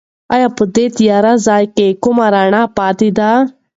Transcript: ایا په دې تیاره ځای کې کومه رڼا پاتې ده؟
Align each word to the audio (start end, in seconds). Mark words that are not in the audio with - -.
ایا 0.33 0.47
په 0.57 0.63
دې 0.75 0.85
تیاره 0.97 1.33
ځای 1.47 1.65
کې 1.75 1.87
کومه 2.03 2.25
رڼا 2.33 2.63
پاتې 2.77 3.09
ده؟ 3.17 3.31